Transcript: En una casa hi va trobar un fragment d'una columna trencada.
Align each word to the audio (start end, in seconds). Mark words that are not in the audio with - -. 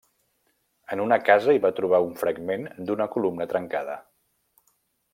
En 0.95 1.03
una 1.03 1.19
casa 1.27 1.53
hi 1.57 1.61
va 1.67 1.71
trobar 1.81 2.01
un 2.07 2.17
fragment 2.23 2.67
d'una 2.89 3.11
columna 3.17 3.51
trencada. 3.55 4.03